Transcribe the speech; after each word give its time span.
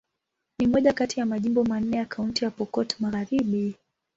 Ni 0.59 0.67
moja 0.67 0.93
kati 0.93 1.19
ya 1.19 1.25
majimbo 1.25 1.63
manne 1.63 1.97
ya 1.97 2.05
Kaunti 2.05 2.45
ya 2.45 2.51
Pokot 2.51 2.99
Magharibi. 2.99 3.75